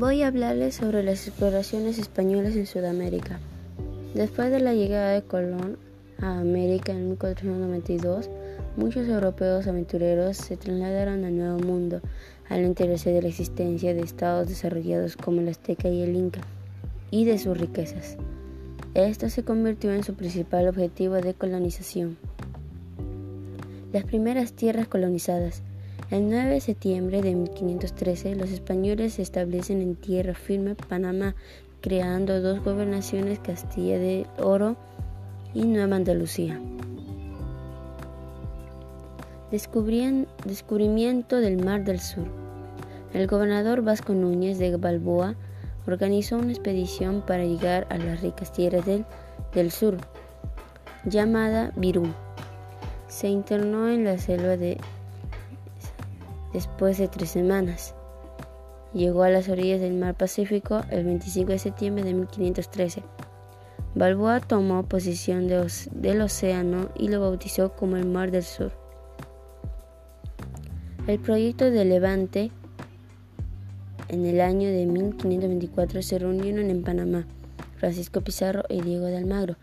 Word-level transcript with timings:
Voy 0.00 0.22
a 0.22 0.28
hablarles 0.28 0.76
sobre 0.76 1.02
las 1.02 1.28
exploraciones 1.28 1.98
españolas 1.98 2.56
en 2.56 2.64
Sudamérica. 2.64 3.38
Después 4.14 4.50
de 4.50 4.58
la 4.58 4.72
llegada 4.72 5.10
de 5.10 5.20
Colón 5.20 5.76
a 6.22 6.38
América 6.38 6.92
en 6.92 7.10
1492, 7.10 8.30
muchos 8.78 9.06
europeos 9.06 9.66
aventureros 9.66 10.38
se 10.38 10.56
trasladaron 10.56 11.26
al 11.26 11.36
Nuevo 11.36 11.58
Mundo 11.58 12.00
al 12.48 12.60
enterarse 12.60 13.10
de 13.10 13.20
la 13.20 13.28
existencia 13.28 13.92
de 13.92 14.00
estados 14.00 14.48
desarrollados 14.48 15.18
como 15.18 15.42
el 15.42 15.50
Azteca 15.50 15.90
y 15.90 16.00
el 16.00 16.16
Inca 16.16 16.40
y 17.10 17.26
de 17.26 17.38
sus 17.38 17.58
riquezas. 17.58 18.16
Esto 18.94 19.28
se 19.28 19.44
convirtió 19.44 19.92
en 19.92 20.02
su 20.02 20.14
principal 20.14 20.66
objetivo 20.66 21.16
de 21.16 21.34
colonización. 21.34 22.16
Las 23.92 24.04
primeras 24.04 24.54
tierras 24.54 24.88
colonizadas 24.88 25.62
el 26.10 26.28
9 26.28 26.54
de 26.54 26.60
septiembre 26.60 27.22
de 27.22 27.34
1513, 27.36 28.34
los 28.34 28.50
españoles 28.50 29.14
se 29.14 29.22
establecen 29.22 29.80
en 29.80 29.94
tierra 29.94 30.34
firme 30.34 30.74
Panamá, 30.74 31.36
creando 31.80 32.40
dos 32.40 32.64
gobernaciones, 32.64 33.38
Castilla 33.38 33.96
de 33.98 34.26
Oro 34.38 34.76
y 35.54 35.62
Nueva 35.66 35.96
Andalucía. 35.96 36.60
descubrimiento 39.52 41.36
del 41.36 41.64
Mar 41.64 41.84
del 41.84 42.00
Sur. 42.00 42.26
El 43.14 43.26
gobernador 43.28 43.82
Vasco 43.82 44.12
Núñez 44.12 44.58
de 44.58 44.76
Balboa 44.76 45.36
organizó 45.86 46.38
una 46.38 46.52
expedición 46.52 47.22
para 47.24 47.44
llegar 47.44 47.86
a 47.88 47.98
las 47.98 48.20
ricas 48.20 48.52
tierras 48.52 48.84
del, 48.84 49.04
del 49.54 49.70
sur, 49.70 49.96
llamada 51.04 51.72
Virú. 51.76 52.06
Se 53.08 53.28
internó 53.28 53.88
en 53.88 54.04
la 54.04 54.18
selva 54.18 54.56
de 54.56 54.78
después 56.52 56.98
de 56.98 57.08
tres 57.08 57.30
semanas. 57.30 57.94
Llegó 58.92 59.22
a 59.22 59.30
las 59.30 59.48
orillas 59.48 59.80
del 59.80 59.94
mar 59.94 60.16
Pacífico 60.16 60.80
el 60.90 61.04
25 61.04 61.52
de 61.52 61.58
septiembre 61.58 62.04
de 62.04 62.14
1513. 62.14 63.02
Balboa 63.94 64.40
tomó 64.40 64.84
posesión 64.84 65.48
del 65.48 66.20
océano 66.20 66.90
y 66.96 67.08
lo 67.08 67.20
bautizó 67.20 67.72
como 67.72 67.96
el 67.96 68.06
Mar 68.06 68.30
del 68.30 68.44
Sur. 68.44 68.72
El 71.06 71.18
proyecto 71.18 71.70
de 71.70 71.84
Levante 71.84 72.52
en 74.08 74.26
el 74.26 74.40
año 74.40 74.68
de 74.68 74.86
1524 74.86 76.02
se 76.02 76.18
reunieron 76.18 76.70
en 76.70 76.82
Panamá 76.82 77.26
Francisco 77.76 78.20
Pizarro 78.20 78.64
y 78.68 78.82
Diego 78.82 79.06
de 79.06 79.16
Almagro, 79.16 79.56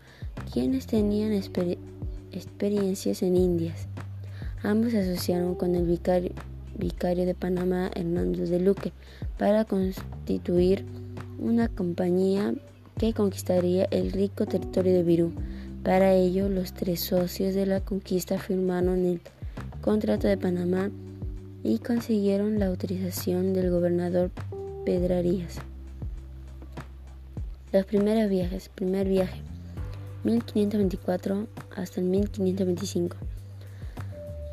quienes 0.52 0.86
tenían 0.86 1.32
experiencias 1.32 3.22
en 3.22 3.36
Indias. 3.36 3.86
Ambos 4.62 4.90
se 4.90 4.98
asociaron 4.98 5.54
con 5.54 5.74
el 5.74 5.86
vicario 5.86 6.32
vicario 6.78 7.26
de 7.26 7.34
Panamá 7.34 7.90
Hernando 7.94 8.46
de 8.46 8.60
Luque 8.60 8.92
para 9.36 9.64
constituir 9.64 10.84
una 11.38 11.68
compañía 11.68 12.54
que 12.98 13.12
conquistaría 13.12 13.84
el 13.90 14.12
rico 14.12 14.46
territorio 14.46 14.92
de 14.92 15.02
Virú. 15.02 15.32
Para 15.84 16.14
ello, 16.14 16.48
los 16.48 16.72
tres 16.72 17.00
socios 17.00 17.54
de 17.54 17.66
la 17.66 17.80
conquista 17.80 18.38
firmaron 18.38 19.04
el 19.04 19.20
contrato 19.80 20.26
de 20.26 20.36
Panamá 20.36 20.90
y 21.62 21.78
consiguieron 21.78 22.58
la 22.58 22.66
autorización 22.66 23.52
del 23.52 23.70
gobernador 23.70 24.30
Pedrarías. 24.84 25.58
Los 27.72 27.84
primeros 27.84 28.30
viajes, 28.30 28.68
primer 28.70 29.06
viaje, 29.06 29.40
1524 30.24 31.46
hasta 31.76 32.00
el 32.00 32.06
1525. 32.06 33.16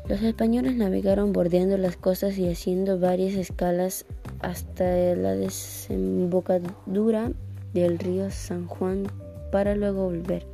Los 0.08 0.22
españoles 0.22 0.76
navegaron 0.76 1.32
bordeando 1.32 1.76
las 1.78 1.96
costas 1.96 2.38
y 2.38 2.48
haciendo 2.48 3.00
varias 3.00 3.34
escalas 3.34 4.06
hasta 4.38 4.84
la 5.16 5.34
desembocadura 5.34 7.32
del 7.74 7.98
río 7.98 8.30
San 8.30 8.68
Juan 8.68 9.08
para 9.50 9.74
luego 9.74 10.04
volver. 10.04 10.46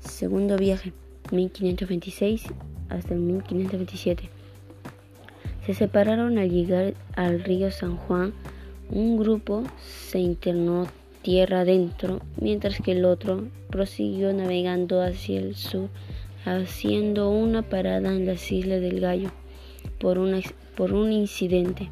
Segundo 0.00 0.56
viaje, 0.56 0.92
1526 1.30 2.42
hasta 2.88 3.14
el 3.14 3.20
1527. 3.20 4.30
Se 5.64 5.74
separaron 5.74 6.36
al 6.36 6.50
llegar 6.50 6.94
al 7.14 7.44
río 7.44 7.70
San 7.70 7.96
Juan. 7.96 8.32
Un 8.90 9.16
grupo 9.16 9.62
se 10.08 10.18
internó 10.18 10.88
tierra 11.22 11.60
adentro, 11.60 12.20
mientras 12.40 12.80
que 12.80 12.92
el 12.92 13.04
otro 13.04 13.46
prosiguió 13.70 14.32
navegando 14.32 15.02
hacia 15.02 15.38
el 15.38 15.54
sur 15.54 15.88
haciendo 16.46 17.30
una 17.30 17.62
parada 17.62 18.14
en 18.14 18.26
las 18.26 18.50
Islas 18.52 18.80
del 18.80 19.00
Gallo 19.00 19.30
por, 19.98 20.18
por 20.76 20.92
un 20.92 21.12
incidente. 21.12 21.88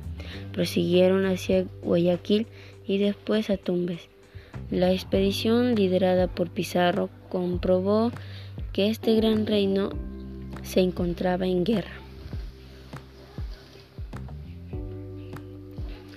Prosiguieron 0.52 1.26
hacia 1.26 1.66
Guayaquil 1.82 2.46
y 2.86 2.98
después 2.98 3.50
a 3.50 3.56
Tumbes. 3.56 4.08
La 4.70 4.92
expedición 4.92 5.74
liderada 5.74 6.28
por 6.28 6.50
Pizarro 6.50 7.10
comprobó 7.28 8.12
que 8.72 8.88
este 8.88 9.14
gran 9.16 9.46
reino 9.46 9.90
se 10.62 10.80
encontraba 10.80 11.46
en 11.46 11.64
guerra. 11.64 11.92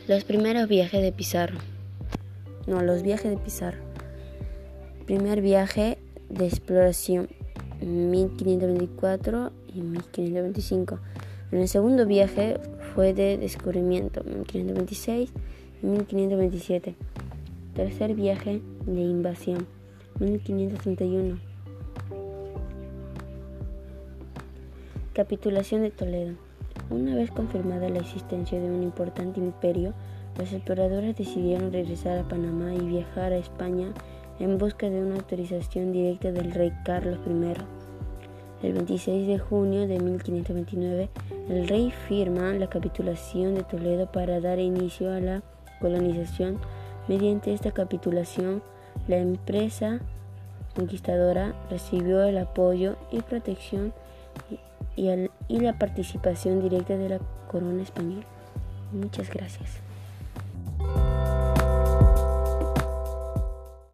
Los 0.08 0.24
primeros 0.24 0.70
viajes 0.70 1.02
de 1.02 1.12
Pizarro. 1.12 1.58
No, 2.66 2.82
los 2.82 3.04
viajes 3.04 3.32
de 3.32 3.38
Pizarro. 3.38 3.80
Primer 5.06 5.42
viaje 5.42 5.98
de 6.30 6.48
exploración 6.48 7.30
1524 7.86 9.52
y 9.74 9.82
1525. 9.82 11.00
En 11.52 11.60
el 11.60 11.68
segundo 11.68 12.06
viaje 12.06 12.60
fue 12.94 13.14
de 13.14 13.38
descubrimiento 13.38 14.24
1526 14.24 15.32
y 15.82 15.86
1527. 15.86 16.96
Tercer 17.76 18.16
viaje 18.16 18.62
de 18.86 19.02
invasión 19.02 19.68
1531. 20.20 21.40
Capitulación 25.14 25.84
de 25.84 25.92
Toledo. 25.92 26.34
Una 26.90 27.16
vez 27.16 27.32
confirmada 27.32 27.90
la 27.90 28.00
existencia 28.00 28.60
de 28.60 28.70
un 28.70 28.84
importante 28.84 29.40
imperio, 29.40 29.94
los 30.38 30.54
exploradores 30.54 31.16
decidieron 31.18 31.72
regresar 31.72 32.18
a 32.20 32.28
Panamá 32.28 32.74
y 32.74 32.86
viajar 32.86 33.34
a 33.34 33.38
España 33.38 33.94
en 34.40 34.58
busca 34.58 34.90
de 34.90 35.02
una 35.02 35.16
autorización 35.16 35.92
directa 35.92 36.32
del 36.32 36.52
rey 36.52 36.72
Carlos 36.86 37.20
I. 37.26 37.54
El 38.66 38.74
26 38.74 39.28
de 39.28 39.38
junio 39.38 39.88
de 39.88 40.00
1529, 40.00 41.10
el 41.50 41.68
rey 41.68 41.92
firma 42.08 42.54
la 42.54 42.68
capitulación 42.68 43.56
de 43.56 43.64
Toledo 43.64 44.12
para 44.12 44.40
dar 44.40 44.60
inicio 44.60 45.12
a 45.12 45.20
la 45.20 45.44
colonización. 45.80 46.58
Mediante 47.08 47.54
esta 47.54 47.72
capitulación, 47.72 48.64
la 49.08 49.18
empresa 49.18 50.00
conquistadora 50.76 51.54
recibió 51.70 52.24
el 52.24 52.38
apoyo 52.38 52.96
y 53.12 53.22
protección 53.22 53.94
y, 54.96 55.10
y 55.48 55.60
la 55.60 55.78
participación 55.78 56.62
directa 56.62 56.98
de 56.98 57.10
la 57.10 57.20
corona 57.50 57.84
española. 57.84 58.26
Muchas 58.92 59.30
gracias. 59.30 59.87